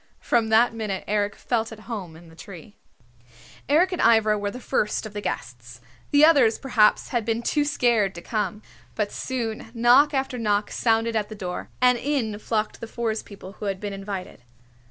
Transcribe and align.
From 0.19 0.49
that 0.49 0.73
minute 0.73 1.03
Eric 1.07 1.35
felt 1.35 1.71
at 1.71 1.81
home 1.81 2.15
in 2.15 2.27
the 2.29 2.35
tree. 2.35 2.75
Eric 3.69 3.91
and 3.91 4.01
Ivra 4.01 4.35
were 4.35 4.49
the 4.49 4.59
first 4.59 5.05
of 5.05 5.13
the 5.13 5.21
guests. 5.21 5.79
The 6.09 6.25
others 6.25 6.57
perhaps 6.57 7.09
had 7.09 7.23
been 7.23 7.43
too 7.43 7.63
scared 7.63 8.15
to 8.15 8.21
come. 8.23 8.63
But 8.95 9.11
soon 9.11 9.69
knock 9.75 10.11
after 10.15 10.39
knock 10.39 10.71
sounded 10.71 11.15
at 11.15 11.29
the 11.29 11.35
door, 11.35 11.69
and 11.83 11.99
in 11.99 12.39
flocked 12.39 12.81
the 12.81 12.87
Forest 12.87 13.27
People 13.27 13.51
who 13.59 13.65
had 13.65 13.79
been 13.79 13.93
invited. 13.93 14.41